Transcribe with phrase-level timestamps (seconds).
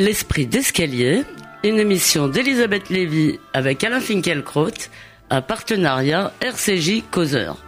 [0.00, 1.24] L'esprit d'escalier,
[1.62, 4.88] une émission d'Elisabeth Lévy avec Alain Finkielkraut,
[5.28, 7.58] un partenariat RCJ Causeur.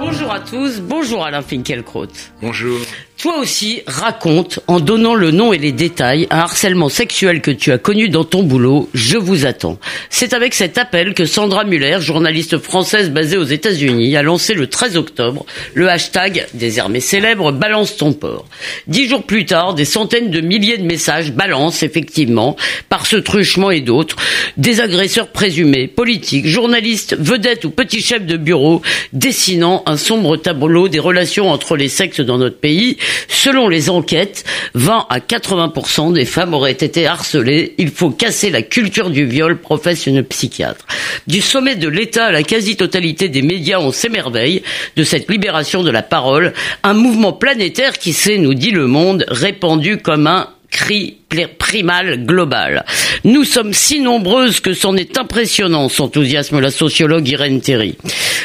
[0.00, 2.06] Bonjour à tous, bonjour Alain Finkielkraut.
[2.40, 2.78] Bonjour.
[3.18, 7.72] Toi aussi, raconte, en donnant le nom et les détails, un harcèlement sexuel que tu
[7.72, 8.88] as connu dans ton boulot.
[8.94, 9.80] Je vous attends.
[10.08, 14.68] C'est avec cet appel que Sandra Muller, journaliste française basée aux États-Unis, a lancé le
[14.68, 18.46] 13 octobre le hashtag désormais célèbre Balance ton port.
[18.86, 22.54] Dix jours plus tard, des centaines de milliers de messages balancent effectivement,
[22.88, 24.14] par ce truchement et d'autres,
[24.58, 28.80] des agresseurs présumés, politiques, journalistes, vedettes ou petits chefs de bureau,
[29.12, 32.96] dessinant un sombre tableau des relations entre les sexes dans notre pays
[33.28, 34.44] Selon les enquêtes,
[34.74, 37.74] 20 à 80% des femmes auraient été harcelées.
[37.78, 40.86] Il faut casser la culture du viol, professe une psychiatre.
[41.26, 44.62] Du sommet de l'État à la quasi-totalité des médias, on s'émerveille
[44.96, 49.24] de cette libération de la parole, un mouvement planétaire qui s'est, nous dit le monde,
[49.28, 52.84] répandu comme un cri primal global.
[53.24, 57.96] Nous sommes si nombreuses que c'en est impressionnant, s'enthousiasme la sociologue Irène Terry.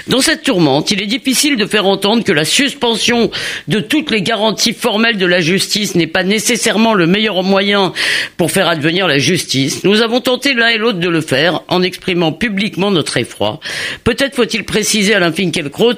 [0.07, 3.31] Dans cette tourmente, il est difficile de faire entendre que la suspension
[3.69, 7.93] de toutes les garanties formelles de la justice n'est pas nécessairement le meilleur moyen
[8.35, 9.85] pour faire advenir la justice.
[9.85, 13.61] Nous avons tenté l'un et l'autre de le faire en exprimant publiquement notre effroi.
[14.03, 15.93] Peut-être faut-il préciser à Finkielkraut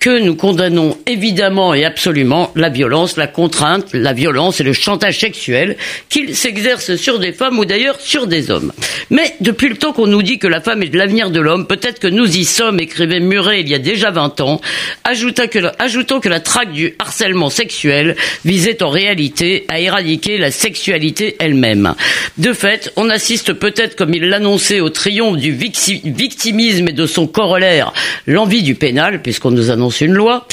[0.00, 5.18] que nous condamnons évidemment et absolument la violence, la contrainte, la violence et le chantage
[5.18, 5.76] sexuel
[6.14, 8.72] qu'il s'exerce sur des femmes ou d'ailleurs sur des hommes.
[9.10, 11.98] Mais depuis le temps qu'on nous dit que la femme est l'avenir de l'homme, peut-être
[11.98, 14.60] que nous y sommes, écrivait Muret il y a déjà 20 ans,
[15.02, 20.52] ajoutant que, ajoutant que la traque du harcèlement sexuel visait en réalité à éradiquer la
[20.52, 21.96] sexualité elle-même.
[22.38, 27.26] De fait, on assiste peut-être, comme il l'annonçait, au triomphe du victimisme et de son
[27.26, 27.92] corollaire,
[28.28, 30.46] l'envie du pénal, puisqu'on nous annonce une loi.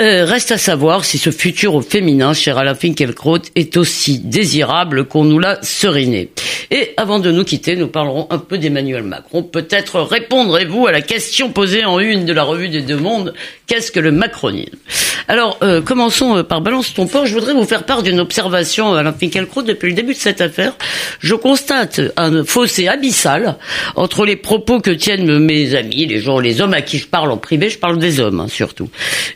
[0.00, 5.01] Euh, reste à savoir si ce futur au féminin, cher Alain Finkielkraut, est aussi désirable
[5.02, 6.30] qu'on nous l'a seriné.
[6.70, 9.42] Et avant de nous quitter, nous parlerons un peu d'Emmanuel Macron.
[9.42, 13.34] Peut-être répondrez-vous à la question posée en une de la revue des deux mondes.
[13.66, 14.76] Qu'est-ce que le macronisme?
[15.28, 17.26] Alors, euh, commençons euh, par Balance ton port.
[17.26, 20.74] Je voudrais vous faire part d'une observation, Alain Finkielkraut, depuis le début de cette affaire.
[21.20, 23.56] Je constate un fossé abyssal
[23.96, 27.30] entre les propos que tiennent mes amis, les gens, les hommes à qui je parle
[27.30, 28.88] en privé, je parle des hommes hein, surtout,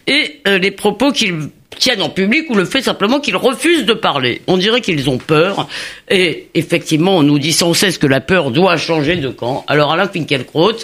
[0.07, 3.93] et euh, les propos qu'ils tiennent en public ou le fait simplement qu'ils refusent de
[3.93, 4.43] parler.
[4.47, 5.69] On dirait qu'ils ont peur.
[6.11, 9.65] Et effectivement, on nous dit sans cesse que la peur doit changer de camp.
[9.69, 10.77] Alors Alain Finkielkraut,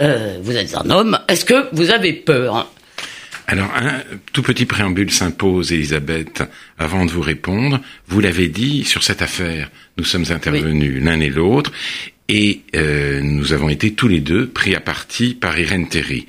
[0.00, 1.18] euh, vous êtes un homme.
[1.28, 2.68] Est-ce que vous avez peur
[3.48, 4.00] alors, un
[4.32, 6.42] tout petit préambule s'impose, Elisabeth,
[6.78, 7.80] avant de vous répondre.
[8.06, 9.68] Vous l'avez dit, sur cette affaire,
[9.98, 11.72] nous sommes intervenus l'un et l'autre,
[12.28, 16.26] et euh, nous avons été tous les deux pris à partie par Irène Terry.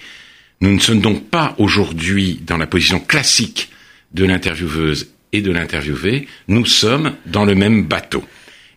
[0.60, 3.70] Nous ne sommes donc pas aujourd'hui dans la position classique
[4.14, 8.24] de l'intervieweuse et de l'interviewé, nous sommes dans le même bateau.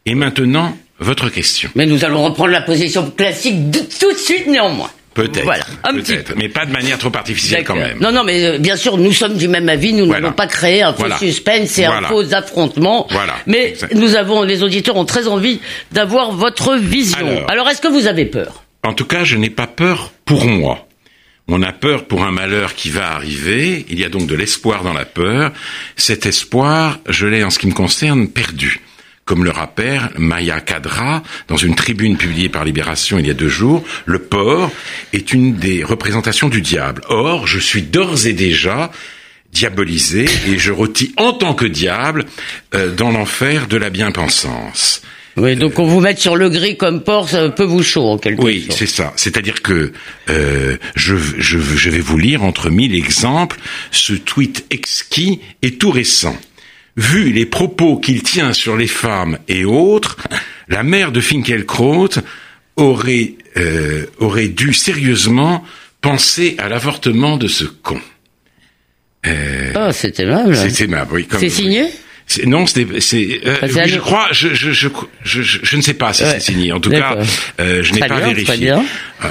[0.06, 1.68] Et maintenant, votre question.
[1.74, 4.90] Mais nous allons reprendre la position classique de, tout de suite néanmoins.
[5.12, 5.44] Peut-être.
[5.44, 7.98] Voilà, peut-être, mais pas de manière trop artificielle quand même.
[8.00, 9.94] Non, non, mais euh, bien sûr, nous sommes du même avis.
[9.94, 13.06] Nous n'avons pas créé un faux suspense et un faux affrontement.
[13.10, 13.34] Voilà.
[13.46, 15.60] Mais nous avons, les auditeurs ont très envie
[15.90, 17.46] d'avoir votre vision.
[17.48, 18.62] Alors est-ce que vous avez peur?
[18.82, 20.85] En tout cas, je n'ai pas peur pour moi.
[21.48, 24.82] On a peur pour un malheur qui va arriver, il y a donc de l'espoir
[24.82, 25.52] dans la peur.
[25.94, 28.80] Cet espoir, je l'ai en ce qui me concerne perdu.
[29.24, 33.48] Comme le rappelle Maya Kadra dans une tribune publiée par Libération il y a deux
[33.48, 34.70] jours, le porc
[35.12, 37.02] est une des représentations du diable.
[37.08, 38.90] Or, je suis d'ores et déjà
[39.52, 42.26] diabolisé et je rôtis en tant que diable
[42.74, 45.02] euh, dans l'enfer de la bien-pensance.
[45.36, 48.18] Oui, donc on vous met sur le gris comme porc, ça peut vous chaud en
[48.18, 48.70] quelque oui, sorte.
[48.70, 49.12] Oui, c'est ça.
[49.16, 49.92] C'est-à-dire que
[50.30, 53.58] euh, je, je, je vais vous lire entre mille exemples
[53.90, 56.36] ce tweet exquis et tout récent.
[56.96, 60.16] Vu les propos qu'il tient sur les femmes et autres,
[60.68, 62.08] la mère de Finkelkraut
[62.76, 65.62] aurait, euh, aurait dû sérieusement
[66.00, 68.00] penser à l'avortement de ce con.
[69.26, 70.56] Euh, ah, c'est aimable.
[70.56, 71.28] C'est aimable, oui.
[71.38, 71.90] C'est signé?
[72.44, 72.86] Non, c'est,
[73.46, 74.88] euh, je crois, je, je, je,
[75.22, 76.72] je, je ne sais pas si c'est signé.
[76.72, 77.16] En tout cas,
[77.60, 78.72] euh, je n'ai pas vérifié.
[78.72, 78.78] Euh,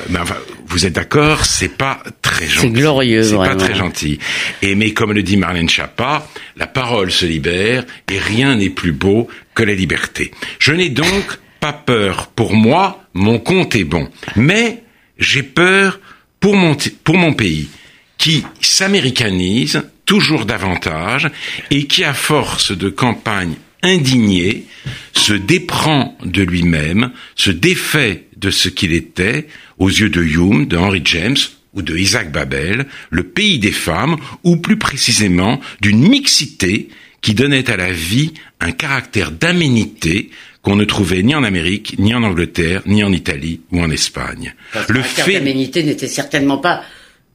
[0.10, 0.38] mais enfin,
[0.68, 2.68] vous êtes d'accord, c'est pas très gentil.
[2.68, 4.20] C'est glorieux, C'est pas très gentil.
[4.62, 6.28] Et mais comme le dit Marlène Schiappa,
[6.58, 10.32] la parole se libère et rien n'est plus beau que la liberté.
[10.60, 12.28] Je n'ai donc pas peur.
[12.28, 14.10] Pour moi, mon compte est bon.
[14.36, 14.84] Mais
[15.20, 16.00] j'ai peur
[16.40, 17.70] pour mon pour mon pays
[18.18, 21.30] qui s'américanise toujours davantage
[21.72, 24.66] et qui, à force de campagnes indignées,
[25.14, 29.48] se déprend de lui-même, se défait de ce qu'il était
[29.78, 31.38] aux yeux de Hume, de Henry James
[31.74, 36.90] ou de Isaac Babel, le pays des femmes, ou plus précisément d'une mixité
[37.22, 40.30] qui donnait à la vie un caractère d'aménité
[40.62, 44.54] qu'on ne trouvait ni en Amérique, ni en Angleterre, ni en Italie ou en Espagne.
[44.88, 46.84] le fait d'aménité n'était certainement pas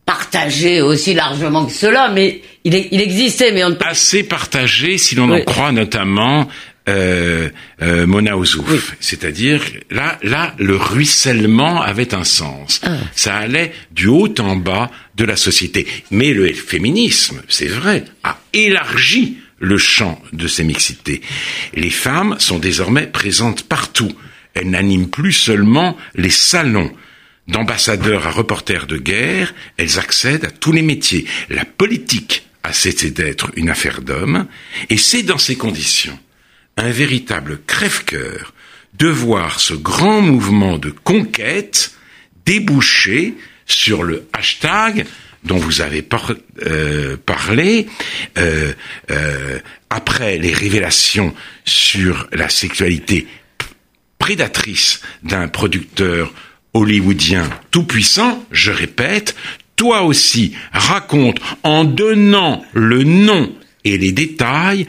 [0.06, 3.86] partagé aussi largement que cela, mais il, il existait, mais on ne peut...
[3.86, 6.48] assez partagé si l'on en croit notamment
[6.88, 7.48] euh,
[7.82, 8.96] euh, Mona Ozouf.
[9.00, 12.80] C'est-à-dire, là, là, le ruissellement avait un sens.
[12.82, 12.96] Ah.
[13.14, 15.86] Ça allait du haut en bas de la société.
[16.10, 21.20] Mais le féminisme, c'est vrai, a élargi le champ de ces mixités.
[21.74, 24.12] Les femmes sont désormais présentes partout.
[24.54, 26.92] Elles n'animent plus seulement les salons.
[27.46, 31.26] D'ambassadeurs à reporters de guerre, elles accèdent à tous les métiers.
[31.50, 34.46] La politique a cessé d'être une affaire d'hommes,
[34.88, 36.18] et c'est dans ces conditions
[36.76, 38.54] un véritable crève-cœur
[38.94, 41.92] de voir ce grand mouvement de conquête
[42.44, 43.34] déboucher
[43.66, 45.06] sur le hashtag
[45.44, 46.06] dont vous avez
[46.66, 47.86] euh, parlé,
[48.38, 48.72] euh,
[49.10, 49.58] euh,
[49.88, 51.34] après les révélations
[51.64, 53.26] sur la sexualité
[54.18, 56.32] prédatrice d'un producteur
[56.74, 59.34] hollywoodien tout puissant, je répète,
[59.80, 63.50] toi aussi raconte en donnant le nom
[63.82, 64.86] et les détails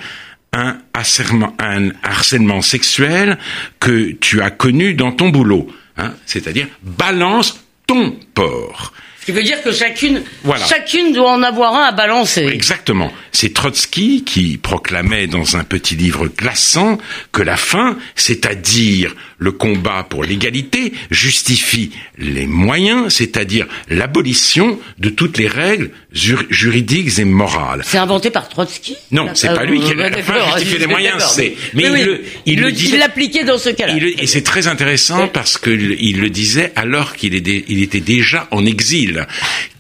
[0.51, 3.38] un harcèlement, sexuel
[3.79, 5.67] que tu as connu dans ton boulot.
[5.95, 8.91] Hein, C'est-à-dire balance ton porc.
[9.21, 10.23] Ce qui veut dire que chacune,
[10.68, 12.47] chacune doit en avoir un à balancer.
[12.51, 13.13] Exactement.
[13.31, 16.97] C'est Trotsky qui proclamait dans un petit livre glaçant
[17.31, 25.38] que la fin, c'est-à-dire le combat pour l'égalité, justifie les moyens, c'est-à-dire l'abolition de toutes
[25.38, 27.83] les règles juridiques et morales.
[27.85, 28.97] C'est inventé par Trotsky?
[29.12, 32.24] Non, c'est pas lui qui a la fin justifié les moyens, c'est mais, il, le,
[32.45, 33.95] il, le disait, l'appliquait dans ce cas-là.
[33.95, 39.11] Et c'est très intéressant parce que il le disait alors qu'il était déjà en exil,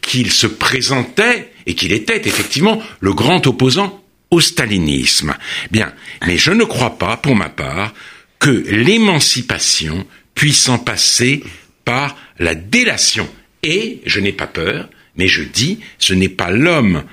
[0.01, 5.35] qu'il se présentait et qu'il était effectivement le grand opposant au stalinisme.
[5.71, 5.93] Bien,
[6.25, 7.93] mais je ne crois pas, pour ma part,
[8.39, 11.43] que l'émancipation puisse en passer
[11.85, 13.29] par la délation.
[13.63, 17.03] Et je n'ai pas peur, mais je dis, ce n'est pas l'homme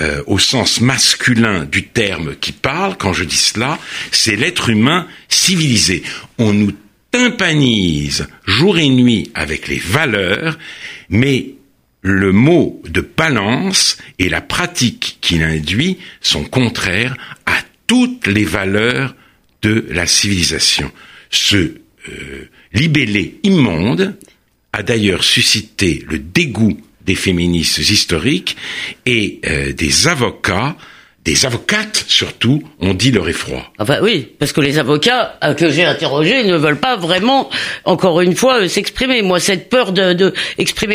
[0.00, 3.78] euh, au sens masculin du terme qui parle quand je dis cela,
[4.12, 6.02] c'est l'être humain civilisé.
[6.38, 6.72] On nous
[7.10, 10.58] tympanise jour et nuit avec les valeurs,
[11.10, 11.50] mais
[12.02, 17.16] le mot de balance et la pratique qu'il induit sont contraires
[17.46, 19.14] à toutes les valeurs
[19.62, 20.90] de la civilisation.
[21.30, 24.16] Ce euh, libellé immonde
[24.72, 28.56] a d'ailleurs suscité le dégoût des féministes historiques
[29.06, 30.76] et euh, des avocats
[31.30, 33.62] des avocates surtout ont dit leur effroi.
[33.78, 37.48] Enfin oui, parce que les avocats que j'ai interrogés ne veulent pas vraiment,
[37.84, 39.22] encore une fois, euh, s'exprimer.
[39.22, 40.34] Moi, cette peur de, de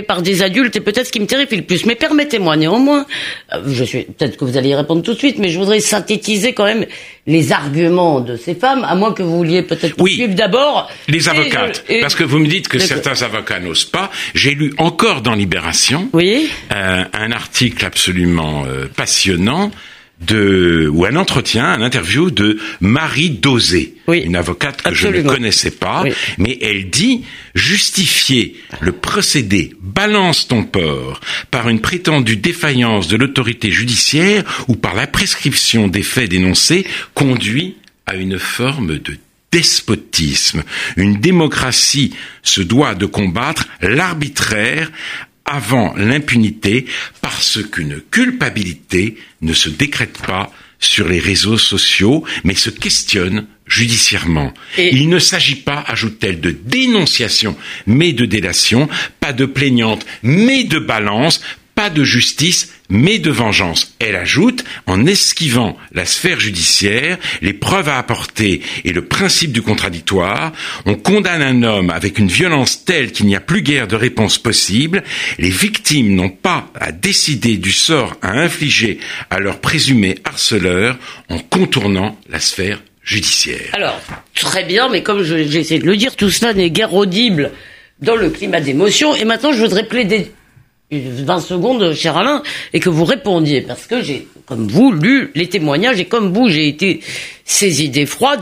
[0.06, 1.86] par des adultes est peut-être ce qui me terrifie le plus.
[1.86, 3.06] Mais permettez-moi néanmoins,
[3.54, 5.80] euh, je suis peut-être que vous allez y répondre tout de suite, mais je voudrais
[5.80, 6.86] synthétiser quand même
[7.28, 10.92] les arguments de ces femmes, à moins que vous vouliez peut-être oui, suivre d'abord.
[11.08, 14.12] Les avocates, parce que vous me dites que certains avocats n'osent pas.
[14.34, 18.66] J'ai lu encore dans Libération oui euh, un article absolument
[18.98, 19.72] passionnant
[20.22, 25.72] de ou un entretien, un interview de Marie Dosé, une avocate que je ne connaissais
[25.72, 26.04] pas,
[26.38, 27.24] mais elle dit
[27.54, 31.20] justifier le procédé balance ton porc
[31.52, 37.76] par une prétendue défaillance de l'autorité judiciaire ou par la prescription des faits dénoncés conduit
[38.06, 39.18] à une forme de
[39.52, 40.64] despotisme.
[40.98, 44.92] Une démocratie se doit de combattre l'arbitraire
[45.46, 46.86] avant l'impunité
[47.22, 54.54] parce qu'une culpabilité ne se décrète pas sur les réseaux sociaux, mais se questionne judiciairement.
[54.78, 57.56] Il ne s'agit pas, ajoute-t-elle, de dénonciation,
[57.88, 58.88] mais de délation,
[59.20, 61.42] pas de plaignante, mais de balance,
[61.76, 63.96] pas de justice, mais de vengeance.
[64.00, 69.62] Elle ajoute, en esquivant la sphère judiciaire, les preuves à apporter et le principe du
[69.62, 70.54] contradictoire,
[70.86, 74.38] on condamne un homme avec une violence telle qu'il n'y a plus guère de réponse
[74.38, 75.04] possible.
[75.38, 80.98] Les victimes n'ont pas à décider du sort à infliger à leur présumé harceleur
[81.30, 83.70] en contournant la sphère judiciaire.
[83.74, 84.02] Alors,
[84.34, 87.52] très bien, mais comme j'essaie de le dire, tout cela n'est guère audible
[88.00, 89.16] dans le climat d'émotion.
[89.16, 90.32] Et maintenant, je voudrais plaider
[90.92, 95.50] 20 secondes, cher Alain, et que vous répondiez, parce que j'ai, comme vous, lu les
[95.50, 97.02] témoignages, et comme vous, j'ai été
[97.44, 98.38] saisi d'effroi.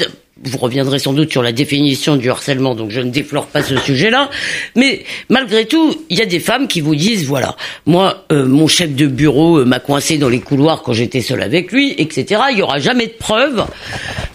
[0.46, 3.78] Vous reviendrez sans doute sur la définition du harcèlement, donc je ne déflore pas ce
[3.78, 4.30] sujet-là.
[4.76, 8.68] Mais malgré tout, il y a des femmes qui vous disent, voilà, moi, euh, mon
[8.68, 12.42] chef de bureau euh, m'a coincé dans les couloirs quand j'étais seul avec lui, etc.
[12.52, 13.66] Il y aura jamais de preuves.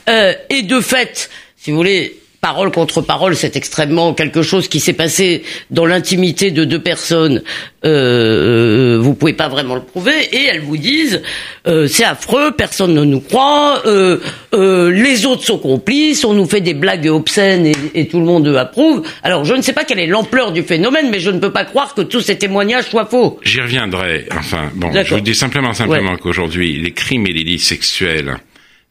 [0.08, 4.80] Euh, et de fait, si vous voulez, parole contre parole, c'est extrêmement quelque chose qui
[4.80, 7.42] s'est passé dans l'intimité de deux personnes.
[7.84, 10.14] Euh, euh, vous pouvez pas vraiment le prouver.
[10.32, 11.22] Et elles vous disent,
[11.66, 14.18] euh, c'est affreux, personne ne nous croit, euh,
[14.54, 18.26] euh, les autres sont complices, on nous fait des blagues obscènes et, et, tout le
[18.26, 19.02] monde approuve.
[19.22, 21.64] Alors je ne sais pas quelle est l'ampleur du phénomène, mais je ne peux pas
[21.64, 23.38] croire que tous ces témoignages soient faux.
[23.42, 24.26] J'y reviendrai.
[24.36, 26.18] Enfin, bon, je vous dis simplement, simplement ouais.
[26.18, 28.36] qu'aujourd'hui, les crimes et les délits sexuels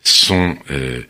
[0.04, 1.01] sont euh,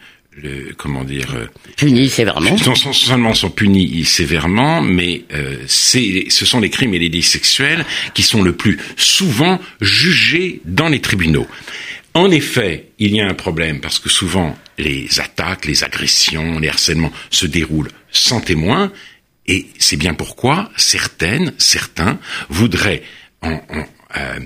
[0.42, 2.56] le, comment dire euh, punis sévèrement.
[2.66, 7.24] Non seulement sont punis sévèrement, mais euh, c'est, ce sont les crimes et les délits
[7.24, 11.48] sexuels qui sont le plus souvent jugés dans les tribunaux.
[12.14, 16.70] En effet, il y a un problème parce que souvent les attaques, les agressions, les
[16.70, 18.92] harcèlements se déroulent sans témoin,
[19.48, 23.04] et c'est bien pourquoi certaines, certains voudraient
[23.42, 23.86] en, en
[24.18, 24.40] euh,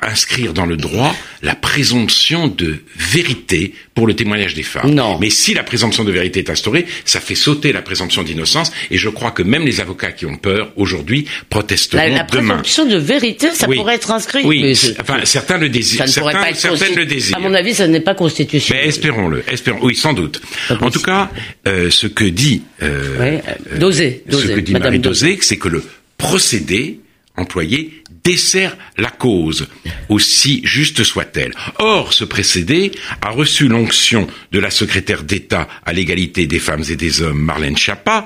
[0.00, 4.92] inscrire dans le droit la présomption de vérité pour le témoignage des femmes.
[4.92, 5.18] Non.
[5.20, 8.98] Mais si la présomption de vérité est instaurée, ça fait sauter la présomption d'innocence et
[8.98, 12.56] je crois que même les avocats qui ont peur aujourd'hui protesteront la, la demain.
[12.56, 13.76] La présomption de vérité, ça oui.
[13.76, 14.42] pourrait être inscrit.
[14.44, 16.08] Oui, enfin certains le désirent.
[16.08, 17.36] Certains, certaines le désirent.
[17.36, 18.82] À mon avis, ça n'est pas constitutionnel.
[18.82, 19.78] Mais espérons-le, espérons.
[19.82, 20.42] Oui, sans doute.
[20.80, 21.30] En tout cas,
[21.68, 23.42] euh, ce que dit euh, ouais,
[23.78, 25.84] Dosé, Dosé, ce que dit Madame Marie Dosé, c'est que le
[26.18, 26.98] procédé
[27.36, 29.66] employé dessert la cause,
[30.08, 31.52] aussi juste soit-elle.
[31.78, 36.96] Or, ce précédé a reçu l'onction de la secrétaire d'État à l'égalité des femmes et
[36.96, 38.24] des hommes, Marlène Schiappa,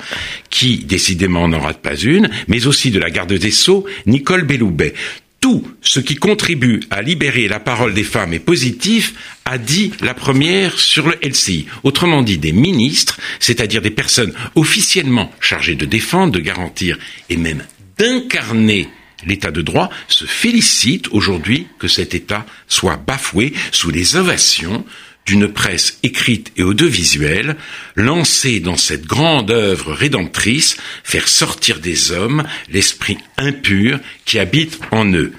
[0.51, 4.95] qui décidément n'en rate pas une, mais aussi de la garde des Sceaux, Nicole Belloubet.
[5.41, 10.13] Tout ce qui contribue à libérer la parole des femmes est positif, a dit la
[10.13, 11.67] première sur le LCI.
[11.85, 16.99] Autrement dit, des ministres, c'est-à-dire des personnes officiellement chargées de défendre, de garantir
[17.31, 17.63] et même
[17.99, 18.88] d'incarner
[19.25, 24.85] l'état de droit se félicite aujourd'hui que cet état soit bafoué sous les ovations
[25.26, 27.57] d'une presse écrite et audiovisuelle,
[27.97, 35.12] lancée dans cette grande œuvre rédemptrice, faire sortir des hommes l'esprit impur qui habite en
[35.12, 35.33] eux.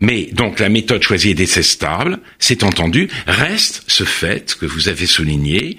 [0.00, 3.08] Mais donc la méthode choisie est détestable, c'est entendu.
[3.26, 5.76] Reste ce fait que vous avez souligné.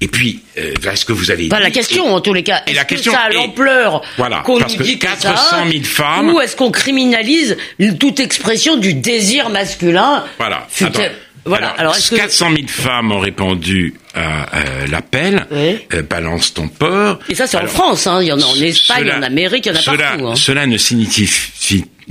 [0.00, 2.62] Et puis, euh, ce que vous avez pas dit, la question en tous les cas.
[2.68, 6.30] Et la question que ça a l'ampleur voilà, qu'on nous que dit 400 000 femmes.
[6.32, 7.56] Ou est-ce qu'on criminalise
[7.98, 10.68] toute expression du désir masculin Voilà.
[10.80, 11.02] Attends.
[11.46, 11.68] Voilà.
[11.70, 15.46] Alors, Alors 400 000 femmes ont répondu à euh, l'appel.
[15.50, 15.78] Oui.
[15.94, 17.20] Euh, balance ton port.
[17.28, 18.06] Et ça, c'est en France.
[18.06, 18.22] Hein.
[18.22, 20.28] Il y en a en Espagne, cela, en Amérique, il y en a cela, partout.
[20.28, 20.36] Hein.
[20.36, 21.28] Cela ne signifie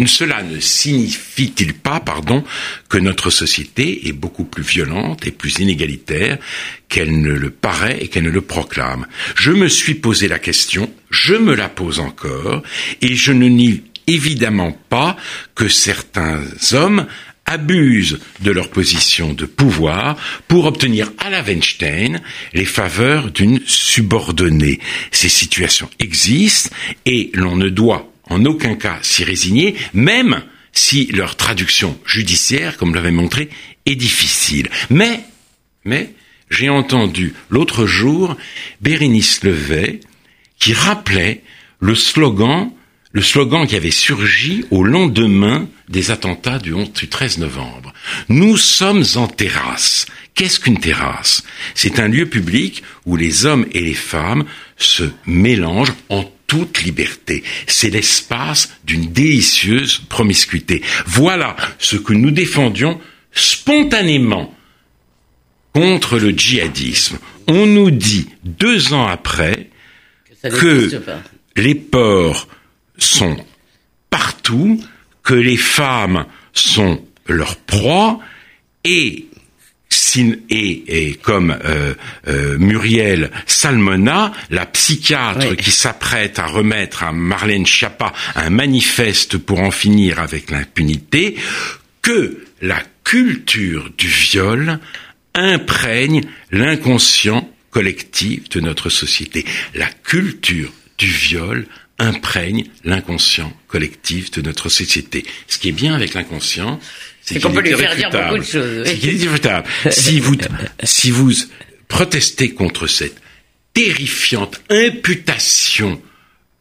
[0.06, 2.44] cela ne signifie-t-il pas, pardon,
[2.90, 6.38] que notre société est beaucoup plus violente et plus inégalitaire
[6.90, 9.08] qu'elle ne le paraît et qu'elle ne le proclame?
[9.36, 12.62] Je me suis posé la question, je me la pose encore,
[13.02, 15.16] et je ne nie évidemment pas
[15.56, 16.42] que certains
[16.74, 17.08] hommes
[17.46, 22.22] abusent de leur position de pouvoir pour obtenir à la Weinstein
[22.54, 24.80] les faveurs d'une subordonnée.
[25.12, 26.76] Ces situations existent
[27.06, 32.96] et l'on ne doit en aucun cas s'y résigner, même si leur traduction judiciaire, comme
[32.96, 33.50] l'avait montré,
[33.86, 34.70] est difficile.
[34.90, 35.22] Mais,
[35.86, 36.14] mais,
[36.50, 38.36] j'ai entendu l'autre jour
[38.82, 40.00] Bérénice Levet
[40.60, 41.44] qui rappelait
[41.80, 42.72] le slogan
[43.16, 47.94] le slogan qui avait surgi au lendemain des attentats du 11 du 13 novembre.
[48.28, 50.06] Nous sommes en terrasse.
[50.34, 51.46] Qu'est-ce qu'une terrasse?
[51.76, 54.44] C'est un lieu public où les hommes et les femmes
[54.76, 57.46] se mélangent en toute liberté.
[57.68, 60.84] C'est l'espace d'une délicieuse promiscuité.
[61.06, 63.00] Voilà ce que nous défendions
[63.32, 64.54] spontanément
[65.74, 67.18] contre le djihadisme.
[67.48, 69.70] On nous dit deux ans après
[70.44, 70.90] que, que
[71.56, 72.50] les ports
[72.98, 73.38] sont
[74.10, 74.82] partout,
[75.24, 78.20] que les femmes sont leur proie
[78.84, 79.28] et
[80.50, 81.94] et, et, comme euh,
[82.28, 85.58] euh, Muriel Salmona, la psychiatre oui.
[85.58, 91.36] qui s'apprête à remettre à Marlène Schiappa un manifeste pour en finir avec l'impunité,
[92.02, 94.80] que la culture du viol
[95.34, 96.22] imprègne
[96.52, 99.46] l'inconscient collectif de notre société.
[99.74, 101.66] La culture du viol
[102.00, 105.26] imprègne l'inconscient collectif de notre société.
[105.48, 106.80] Ce qui est bien avec l'inconscient,
[107.22, 108.84] c'est qu'on peut lui faire dire beaucoup de choses.
[108.86, 109.68] C'est qu'il est irréfutable.
[109.90, 110.36] si vous,
[110.84, 111.32] si vous
[111.88, 113.22] protestez contre cette
[113.74, 116.02] terrifiante imputation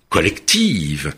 [0.09, 1.13] collective,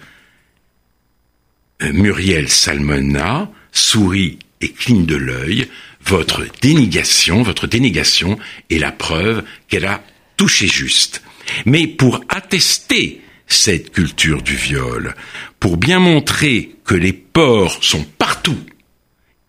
[1.80, 5.68] Muriel Salmona sourit et cligne de l'œil.
[6.04, 8.38] Votre dénégation, votre dénégation
[8.70, 10.02] est la preuve qu'elle a
[10.36, 11.22] touché juste.
[11.64, 15.14] Mais pour attester cette culture du viol,
[15.60, 18.58] pour bien montrer que les porcs sont partout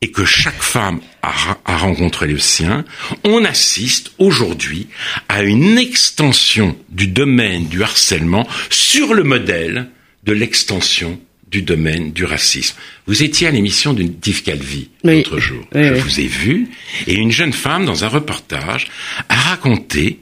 [0.01, 2.85] et que chaque femme a, a, rencontré le sien,
[3.23, 4.87] on assiste aujourd'hui
[5.27, 9.89] à une extension du domaine du harcèlement sur le modèle
[10.23, 12.75] de l'extension du domaine du racisme.
[13.05, 15.65] Vous étiez à l'émission d'une Div Calvi l'autre jour.
[15.73, 16.67] Je vous ai vu
[17.07, 18.87] et une jeune femme dans un reportage
[19.29, 20.19] a raconté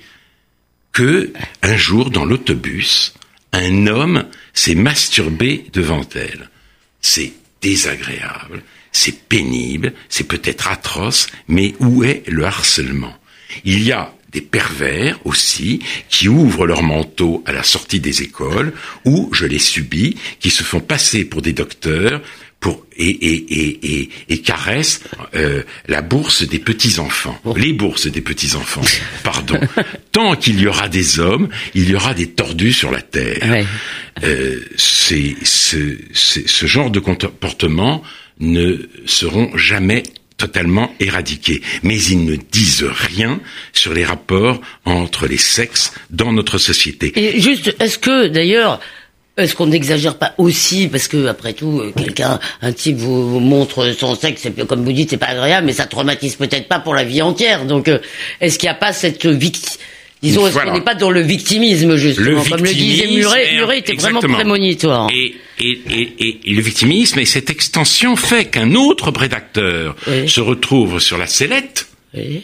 [0.92, 3.14] que un jour dans l'autobus,
[3.58, 6.50] un homme s'est masturbé devant elle.
[7.02, 13.16] C'est désagréable, c'est pénible, c'est peut-être atroce, mais où est le harcèlement?
[13.64, 18.74] Il y a des pervers aussi qui ouvrent leur manteau à la sortie des écoles
[19.06, 22.22] ou je les subis qui se font passer pour des docteurs
[22.66, 23.46] pour et et
[23.84, 25.02] et et, caressent
[25.36, 27.54] euh, la bourse des petits enfants, oh.
[27.56, 28.82] les bourses des petits enfants.
[29.24, 29.60] Pardon.
[30.12, 33.68] Tant qu'il y aura des hommes, il y aura des tordus sur la terre.
[34.24, 38.02] Euh, c'est ce, ce genre de comportement
[38.40, 40.02] ne seront jamais
[40.38, 41.62] totalement éradiqués.
[41.84, 43.40] Mais ils ne disent rien
[43.74, 47.14] sur les rapports entre les sexes dans notre société.
[47.16, 48.80] Et juste, est-ce que d'ailleurs,
[49.38, 53.92] est-ce qu'on n'exagère pas aussi parce que après tout, euh, quelqu'un, un type vous, montre
[53.98, 56.96] son sexe, et comme vous dites, c'est pas agréable, mais ça traumatise peut-être pas pour
[56.96, 57.66] la vie entière.
[57.66, 58.00] Donc, euh,
[58.40, 59.80] est-ce qu'il n'y a pas cette victime
[60.24, 63.96] Disons, est-ce qu'on n'est pas dans le victimisme, justement Comme le disait Muret, Muret était
[63.96, 65.10] vraiment prémonitoire.
[65.14, 71.00] Et, et, et, et, le victimisme et cette extension fait qu'un autre prédateur se retrouve
[71.00, 71.90] sur la sellette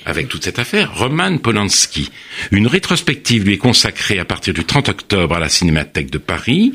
[0.06, 2.10] avec toute cette affaire, Roman Polanski.
[2.52, 6.74] Une rétrospective lui est consacrée à partir du 30 octobre à la Cinémathèque de Paris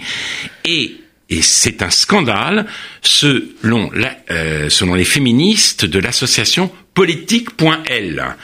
[0.65, 0.97] et
[1.29, 2.67] et c'est un scandale
[3.03, 8.37] selon, la, euh, selon les féministes de l'association politique.l.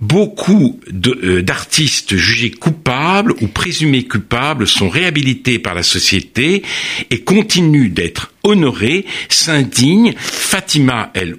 [0.00, 6.62] Beaucoup euh, d'artistes jugés coupables ou présumés coupables sont réhabilités par la société
[7.10, 11.38] et continuent d'être honorés, s'indigne Fatima El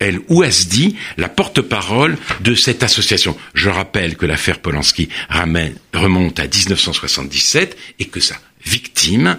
[0.00, 3.36] El Ouasdi, la porte-parole de cette association.
[3.54, 9.38] Je rappelle que l'affaire Polanski remonte à 1977 et que sa victime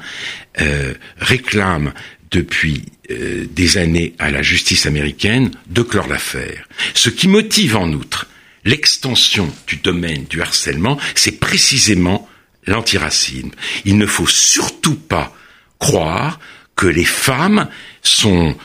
[0.60, 1.94] euh, réclame
[2.32, 6.67] depuis euh, des années à la justice américaine de clore l'affaire.
[6.93, 8.28] Ce qui motive en outre
[8.65, 12.28] l'extension du domaine du harcèlement, c'est précisément
[12.67, 13.52] l'antiracisme.
[13.86, 15.36] Il ne faut surtout pas
[15.80, 16.39] croire
[16.76, 17.67] que les femmes
[18.04, 18.56] sont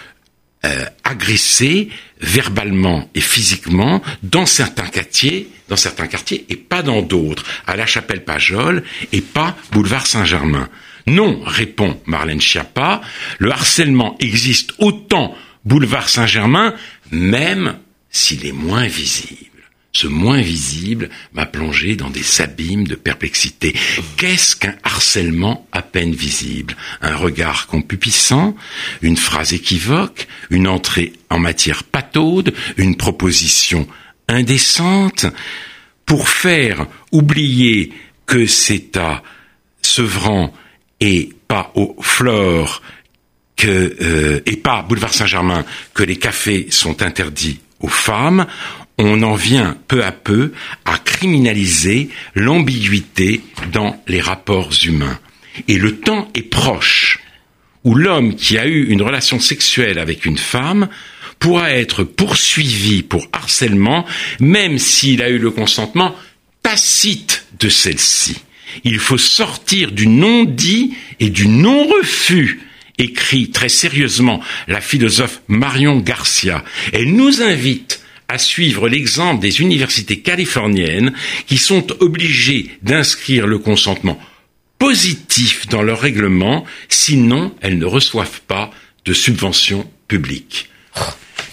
[0.65, 1.89] euh, agressées
[2.21, 7.87] verbalement et physiquement dans certains quartiers, dans certains quartiers et pas dans d'autres, à la
[7.87, 10.69] Chapelle Pajol et pas boulevard Saint-Germain.
[11.07, 13.01] Non, répond Marlène Schiappa,
[13.39, 16.75] le harcèlement existe autant boulevard Saint-Germain,
[17.11, 17.79] même
[18.11, 19.54] s'il est moins visible.
[19.97, 23.75] Ce moins visible m'a plongé dans des abîmes de perplexité.
[24.17, 26.77] Qu'est-ce qu'un harcèlement à peine visible?
[27.01, 28.57] Un regard compupissant,
[29.03, 33.87] une phrase équivoque, une entrée en matière pataude, une proposition
[34.27, 35.27] indécente
[36.07, 37.93] pour faire oublier
[38.27, 39.23] que c'est à
[39.81, 40.53] Sevran
[40.99, 42.83] et pas au Flore
[43.65, 48.47] euh, et pas boulevard Saint-Germain que les cafés sont interdits aux femmes,
[48.99, 50.53] on en vient peu à peu
[50.85, 53.41] à criminaliser l'ambiguïté
[53.73, 55.19] dans les rapports humains.
[55.69, 57.21] Et le temps est proche
[57.85, 60.89] où l'homme qui a eu une relation sexuelle avec une femme
[61.39, 64.07] pourra être poursuivi pour harcèlement
[64.41, 66.15] même s'il a eu le consentement
[66.63, 68.37] tacite de celle-ci.
[68.83, 72.61] Il faut sortir du non-dit et du non-refus
[72.99, 76.65] écrit très sérieusement la philosophe Marion Garcia.
[76.93, 81.13] Elle nous invite à suivre l'exemple des universités californiennes
[81.47, 84.19] qui sont obligées d'inscrire le consentement
[84.79, 88.71] positif dans leur règlement, sinon elles ne reçoivent pas
[89.05, 90.69] de subventions publiques.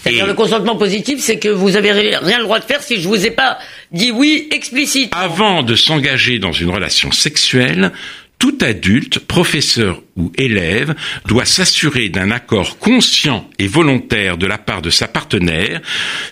[0.02, 3.06] C'est-à-dire le consentement positif, c'est que vous avez rien le droit de faire si je
[3.06, 3.58] vous ai pas
[3.92, 5.12] dit oui explicite.
[5.14, 7.92] Avant de s'engager dans une relation sexuelle,
[8.42, 10.96] tout adulte, professeur ou élève,
[11.28, 15.80] doit s'assurer d'un accord conscient et volontaire de la part de sa partenaire.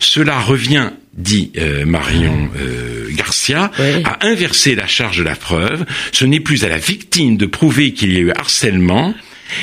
[0.01, 3.70] Cela revient dit euh, Marion euh, Garcia,
[4.05, 5.85] à inverser la charge de la preuve.
[6.11, 9.14] Ce n'est plus à la victime de prouver qu'il y a eu harcèlement,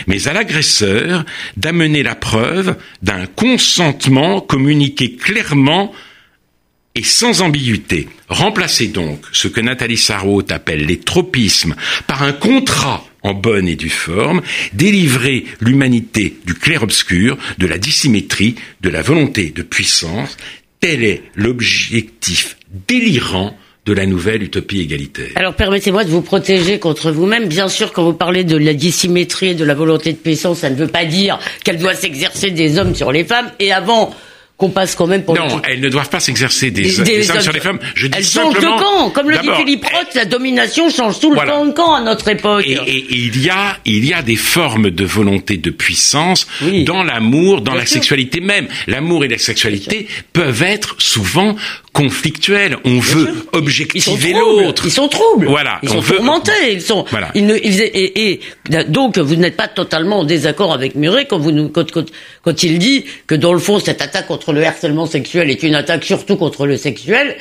[0.08, 1.26] mais à l'agresseur
[1.58, 5.92] d'amener la preuve d'un consentement communiqué clairement
[6.98, 8.10] et sans ambiguïté.
[8.28, 11.76] Remplacez donc ce que Nathalie Sarraute appelle les tropismes
[12.08, 14.42] par un contrat en bonne et due forme,
[14.74, 20.38] délivrer l'humanité du clair-obscur, de la dissymétrie, de la volonté de puissance.
[20.80, 22.58] Tel est l'objectif
[22.88, 25.32] délirant de la nouvelle utopie égalitaire.
[25.36, 27.48] Alors permettez-moi de vous protéger contre vous-même.
[27.48, 30.70] Bien sûr, quand vous parlez de la dissymétrie et de la volonté de puissance, ça
[30.70, 33.50] ne veut pas dire qu'elle doit s'exercer des hommes sur les femmes.
[33.60, 34.14] Et avant
[34.58, 37.54] qu'on passe quand même pour non, elles ne doivent pas s'exercer des, des, hommes sur
[37.54, 37.80] les femmes.
[37.94, 41.32] Je dis elles changent de camp, comme le dit Philippe Roth, la domination change tout
[41.32, 42.66] le temps de camp à notre époque.
[42.66, 46.48] Et, et, il y a, il y a des formes de volonté de puissance
[46.86, 48.68] dans l'amour, dans la sexualité même.
[48.88, 51.56] L'amour et la sexualité peuvent être souvent
[51.98, 52.78] conflictuels.
[52.86, 54.86] On veut objectiver l'autre.
[54.86, 55.48] Ils sont troubles.
[55.48, 55.80] Voilà.
[55.82, 56.72] Ils sont tourmentés.
[56.72, 57.06] Ils sont.
[57.10, 57.32] Voilà.
[57.34, 58.40] Ils ne, ils, et, et,
[58.88, 62.06] donc vous n'êtes pas totalement en désaccord avec Murray quand vous nous, quand, quand,
[62.44, 65.76] quand il dit que dans le fond cette attaque contre le harcèlement sexuel est une
[65.76, 67.36] attaque surtout contre le sexuel.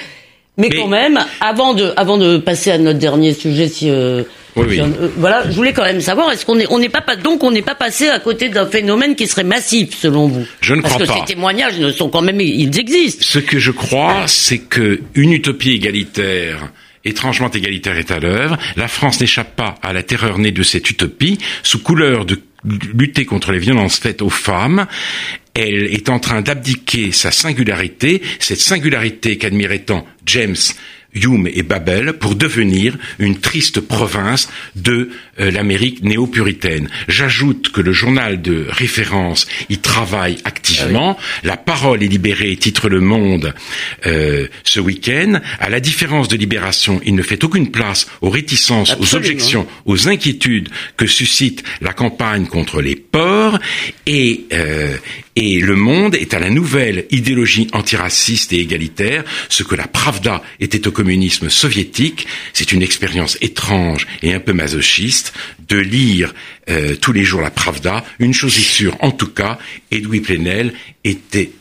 [0.58, 4.22] Mais, quand même, avant de, avant de passer à notre dernier sujet, si, euh,
[4.56, 7.44] oui, euh, voilà, je voulais quand même savoir, est-ce qu'on est, on n'est pas, donc
[7.44, 10.46] on n'est pas passé à côté d'un phénomène qui serait massif, selon vous?
[10.62, 11.04] Je ne crois pas.
[11.04, 13.22] Parce que ces témoignages ne sont quand même, ils existent.
[13.22, 16.70] Ce que je crois, c'est que une utopie égalitaire
[17.04, 18.58] étrangement égalitaire est à l'œuvre.
[18.76, 23.24] La France n'échappe pas à la terreur née de cette utopie, sous couleur de lutter
[23.24, 24.86] contre les violences faites aux femmes.
[25.54, 30.56] Elle est en train d'abdiquer sa singularité, cette singularité qu'admirait tant James
[31.16, 36.88] Hume et Babel pour devenir une triste province de euh, l'Amérique néo-puritaine.
[37.08, 41.16] J'ajoute que le journal de référence y travaille activement.
[41.18, 43.54] Ah La parole est libérée, titre Le Monde
[44.06, 45.40] euh, ce week-end.
[45.60, 50.08] À la différence de Libération, il ne fait aucune place aux réticences, aux objections, aux
[50.08, 53.58] inquiétudes que suscite la campagne contre les porcs.
[54.06, 54.96] Et, euh,
[55.36, 60.42] et Le Monde est à la nouvelle idéologie antiraciste et égalitaire, ce que la Pravda
[60.60, 62.26] était au communisme soviétique.
[62.54, 65.34] C'est une expérience étrange et un peu masochiste
[65.68, 66.34] de lire
[66.70, 68.02] euh, tous les jours la Pravda.
[68.18, 69.58] Une chose est sûre, en tout cas,
[69.92, 70.72] Edoui Plenel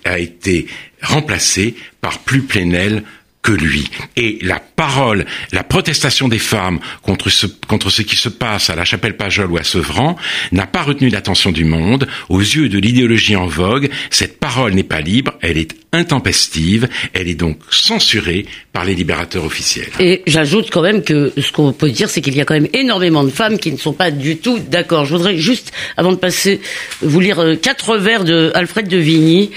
[0.05, 0.67] a été
[1.01, 3.03] remplacé par plus Plenel
[3.45, 3.87] que lui.
[4.17, 8.75] Et la parole, la protestation des femmes contre ce, contre ce qui se passe à
[8.75, 10.15] la chapelle Pajol ou à Sevran
[10.51, 12.07] n'a pas retenu l'attention du monde.
[12.29, 17.27] Aux yeux de l'idéologie en vogue, cette parole n'est pas libre, elle est intempestive, elle
[17.27, 19.91] est donc censurée par les libérateurs officiels.
[19.99, 22.67] Et j'ajoute quand même que ce qu'on peut dire, c'est qu'il y a quand même
[22.73, 25.05] énormément de femmes qui ne sont pas du tout d'accord.
[25.05, 26.59] Je voudrais juste, avant de passer,
[27.01, 29.51] vous lire euh, quatre vers de Alfred de Vigny,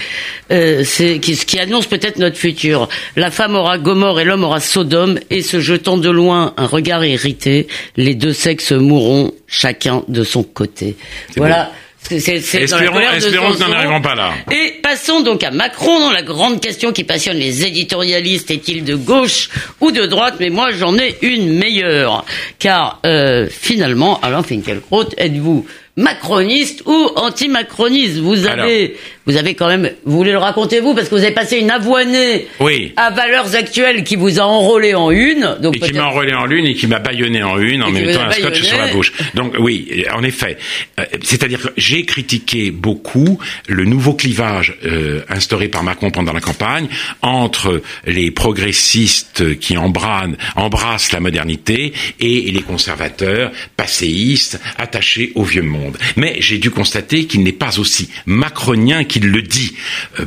[0.51, 0.83] euh,
[1.21, 2.87] qui, qui annonce peut-être notre futur.
[3.15, 7.03] La femme aura Gomorre et l'homme aura Sodome, et se jetant de loin un regard
[7.05, 10.95] irrité, les deux sexes mourront chacun de son côté.
[11.35, 11.71] Voilà.
[12.01, 14.31] C'est, espérons, espérons que nous n'arrivons pas là.
[14.51, 18.49] Et passons donc à Macron, dans la grande question qui passionne les éditorialistes.
[18.49, 20.35] Est-il de gauche ou de droite?
[20.39, 22.25] Mais moi, j'en ai une meilleure.
[22.57, 25.67] Car euh, finalement, Alain Finkielkraut, êtes-vous
[25.99, 28.95] macroniste ou anti-macroniste Vous avez
[29.29, 31.69] vous avez quand même, vous voulez le raconter vous, parce que vous avez passé une
[31.69, 32.93] avoinée oui.
[32.95, 35.57] à valeurs actuelles qui vous a enrôlé en une.
[35.61, 38.23] Donc et qui m'a enrôlé en une et qui m'a baïonné en une en temps
[38.25, 39.13] un scotch sur la bouche.
[39.35, 40.57] Donc oui, en effet.
[40.99, 46.41] Euh, c'est-à-dire que j'ai critiqué beaucoup le nouveau clivage euh, instauré par Macron pendant la
[46.41, 46.87] campagne
[47.21, 55.88] entre les progressistes qui embrassent la modernité et les conservateurs passéistes attachés au vieux monde.
[56.15, 59.75] Mais j'ai dû constater qu'il n'est pas aussi macronien qu'il il le dit.
[60.19, 60.25] Euh,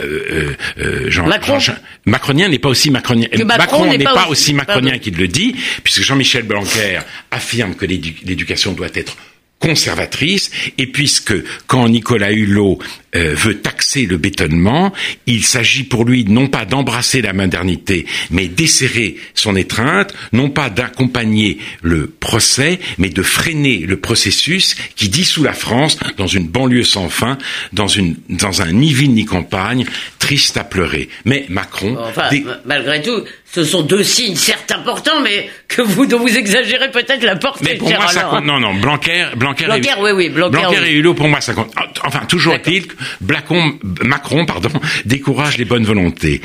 [0.00, 1.58] euh, euh, Jean, Macron.
[2.04, 3.26] macronien n'est pas aussi macronien.
[3.44, 8.90] Macron, n'est pas, aussi, macronien qu'il le dit, puisque Jean-Michel Blanquer affirme que l'éducation doit
[8.94, 9.16] être
[9.58, 11.34] conservatrice, et puisque
[11.66, 12.78] quand Nicolas Hulot
[13.14, 14.92] euh, veut taxer le bétonnement,
[15.26, 20.70] il s'agit pour lui non pas d'embrasser la modernité, mais d'esserrer son étreinte, non pas
[20.70, 26.84] d'accompagner le procès, mais de freiner le processus qui dissout la France dans une banlieue
[26.84, 27.38] sans fin,
[27.72, 29.86] dans, une, dans un ni ville ni campagne,
[30.18, 31.08] triste à pleurer.
[31.24, 31.96] Mais Macron...
[31.98, 32.28] Enfin,
[32.66, 37.22] malgré tout, ce sont deux signes certes importants, mais que vous, dont vous exagérez peut-être
[37.22, 37.64] la portée.
[37.64, 38.44] Mais pour moi, ça compte.
[38.44, 41.54] Non, non, Blanquer, Blanquer, Blanquer et, oui, oui, Blanquer, Blanquer et Hulot, pour moi, ça
[41.54, 41.72] compte.
[42.04, 42.86] Enfin, toujours est-il
[43.20, 44.70] Blacon, Macron, pardon,
[45.04, 46.40] décourage les bonnes volontés.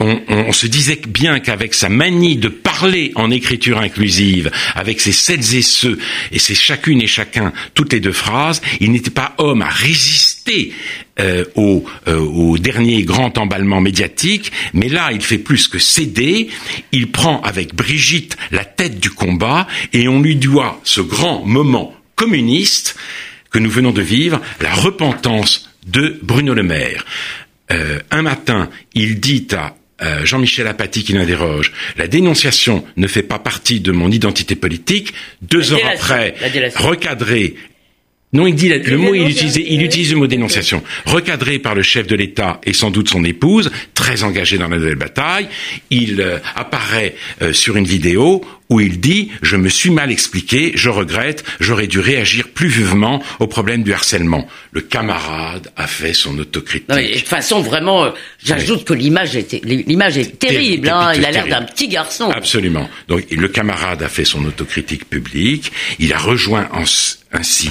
[0.00, 5.54] On, se disait bien qu'avec sa manie de parler en écriture inclusive, avec ses celles
[5.54, 5.98] et ceux,
[6.32, 10.72] et ses chacune et chacun, toutes les deux phrases, il n'était pas homme à résister
[11.18, 16.48] euh, au, euh, au, dernier grand emballement médiatique, mais là, il fait plus que céder.
[16.92, 21.94] Il prend avec Brigitte la tête du combat et on lui doit ce grand moment
[22.16, 22.96] communiste
[23.50, 27.04] que nous venons de vivre, la repentance de Bruno Le Maire.
[27.70, 29.74] Euh, un matin, il dit à
[30.24, 31.72] Jean-Michel Apathy qui l'interroge.
[31.96, 35.14] La dénonciation ne fait pas partie de mon identité politique.
[35.40, 36.34] Deux heures après,
[36.76, 37.54] recadré
[38.34, 40.82] Non, il dit le mot, il utilise, il utilise le mot dénonciation.
[41.06, 44.76] Recadré par le chef de l'État et sans doute son épouse, très engagé dans la
[44.76, 45.48] nouvelle bataille,
[45.88, 50.72] il euh, apparaît euh, sur une vidéo où il dit «Je me suis mal expliqué,
[50.74, 56.12] je regrette, j'aurais dû réagir plus vivement au problème du harcèlement.» Le camarade a fait
[56.12, 56.88] son autocritique.
[56.88, 58.10] de toute façon, vraiment, euh,
[58.42, 60.88] j'ajoute que l'image est, l'image est terrible.
[60.88, 62.30] Hein, il a l'air d'un petit garçon.
[62.30, 62.88] Absolument.
[63.08, 65.72] Donc le camarade a fait son autocritique publique.
[65.98, 67.70] Il a rejoint ainsi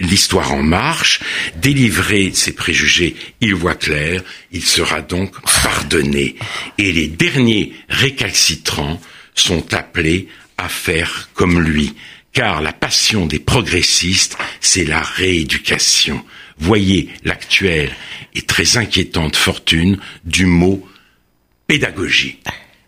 [0.00, 1.20] l'histoire en marche,
[1.56, 6.36] délivré ses préjugés, il voit clair, il sera donc pardonné.
[6.78, 9.00] Et les derniers récalcitrants
[9.36, 11.94] sont appelés à faire comme lui,
[12.32, 16.24] car la passion des progressistes, c'est la rééducation.
[16.58, 17.94] Voyez l'actuelle
[18.34, 20.86] et très inquiétante fortune du mot
[21.66, 22.38] pédagogie.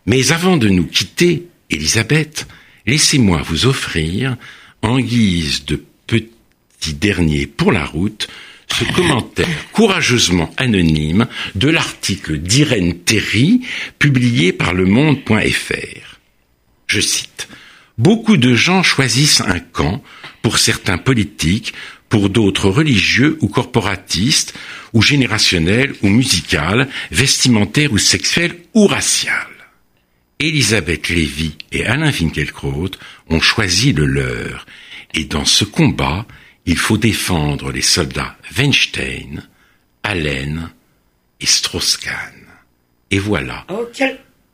[0.06, 2.46] Mais avant de nous quitter, Elisabeth,
[2.86, 4.36] laissez-moi vous offrir,
[4.82, 8.28] en guise de petit dernier pour la route,
[8.72, 13.62] ce commentaire courageusement anonyme de l'article d'Irène Terry
[13.98, 16.17] publié par le monde.fr.
[16.88, 17.48] Je cite,
[17.98, 20.02] Beaucoup de gens choisissent un camp,
[20.40, 21.74] pour certains politiques,
[22.08, 24.54] pour d'autres religieux ou corporatistes,
[24.92, 29.46] ou générationnels ou musicales, vestimentaires ou sexuels ou raciales.
[30.38, 32.92] Elisabeth Lévy et Alain Finkielkraut
[33.28, 34.66] ont choisi le leur,
[35.12, 36.26] et dans ce combat,
[36.66, 39.42] il faut défendre les soldats Weinstein,
[40.04, 40.70] Allen
[41.40, 42.46] et Strauss-Kahn.
[43.10, 43.66] Et voilà.
[43.68, 43.88] Oh,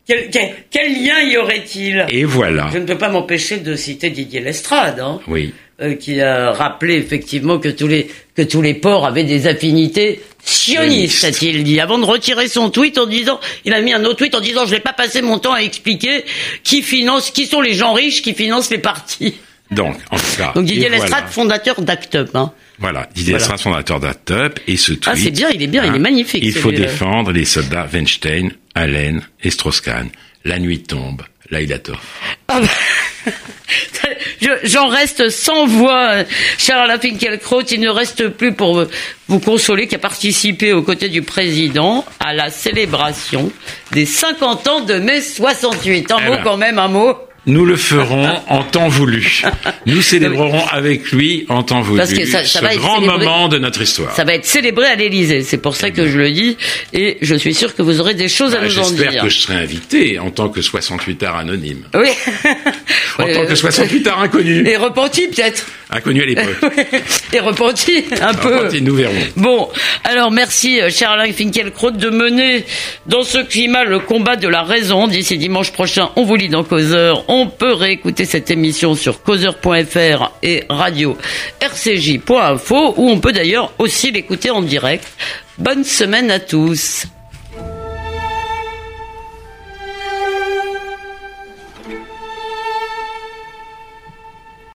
[0.06, 2.68] quel, lien y aurait-il Et voilà.
[2.72, 5.54] Je ne peux pas m'empêcher de citer Didier Lestrade, hein, oui.
[5.80, 10.20] Euh, qui a rappelé effectivement que tous les que tous les ports avaient des affinités
[10.44, 14.18] sionistes, a-t-il dit, avant de retirer son tweet en disant, il a mis un autre
[14.18, 16.24] tweet en disant, je vais pas passer mon temps à expliquer
[16.62, 19.34] qui finance, qui sont les gens riches qui financent les partis.
[19.70, 20.52] Donc, en tout cas.
[20.54, 22.30] Donc Didier Lestrade, fondateur d'Act Up.
[22.34, 22.52] Hein.
[22.78, 25.08] Voilà, Didier Lestrade, fondateur d'Act Up, et ce tweet.
[25.08, 26.42] Ah, c'est bien, il est bien, il est hein, magnifique.
[26.44, 30.08] Il faut défendre les soldats Weinstein, Allen et Strauss-Kahn.
[30.44, 32.00] La nuit tombe, là il a tort.
[32.48, 33.32] Ah bah,
[34.64, 36.24] j'en reste sans voix,
[36.58, 37.62] Charles Finkielkraut.
[37.62, 38.86] Il ne reste plus pour
[39.28, 43.50] vous consoler qu'à participer aux côtés du président à la célébration
[43.92, 46.10] des 50 ans de mai 68.
[46.10, 46.42] Un eh mot ben.
[46.42, 47.16] quand même, un mot.
[47.46, 49.42] Nous le ferons en temps voulu.
[49.86, 53.58] Nous célébrerons avec lui en temps voulu Parce que ça, ça ce grand moment de
[53.58, 54.14] notre histoire.
[54.16, 56.56] Ça va être célébré à l'Élysée, c'est pour ça que je le dis,
[56.94, 58.96] et je suis sûr que vous aurez des choses à bah, nous en dire.
[58.96, 61.84] J'espère que je serai invité en tant que 68 art anonyme.
[61.94, 62.08] Oui.
[63.18, 64.66] en tant que 68 art inconnu.
[64.66, 65.66] Et repenti peut-être.
[65.90, 66.74] Inconnu à l'époque.
[67.32, 68.56] et repenti un peu.
[68.56, 69.12] Repenti, nous verrons.
[69.36, 69.68] Bon,
[70.02, 72.64] alors merci euh, cher Alain Finkielkraut de mener
[73.06, 75.08] dans ce climat le combat de la raison.
[75.08, 80.30] D'ici dimanche prochain, on vous lit dans Causeur on peut réécouter cette émission sur causeur.fr
[80.42, 81.18] et radio
[81.60, 85.04] rcj.info où on peut d'ailleurs aussi l'écouter en direct.
[85.58, 87.06] Bonne semaine à tous.